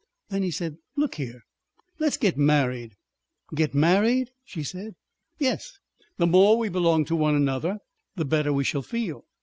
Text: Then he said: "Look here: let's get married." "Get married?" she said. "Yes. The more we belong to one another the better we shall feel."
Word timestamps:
Then 0.29 0.41
he 0.41 0.49
said: 0.49 0.77
"Look 0.95 1.13
here: 1.13 1.43
let's 1.99 2.17
get 2.17 2.35
married." 2.35 2.95
"Get 3.53 3.75
married?" 3.75 4.31
she 4.43 4.63
said. 4.63 4.95
"Yes. 5.37 5.77
The 6.17 6.25
more 6.25 6.57
we 6.57 6.69
belong 6.69 7.05
to 7.05 7.15
one 7.15 7.35
another 7.35 7.77
the 8.15 8.25
better 8.25 8.51
we 8.51 8.63
shall 8.63 8.81
feel." 8.81 9.25